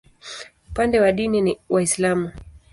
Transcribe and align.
Upande 0.69 0.99
wa 0.99 1.11
dini 1.11 1.41
ni 1.41 1.57
Waislamu. 1.69 2.31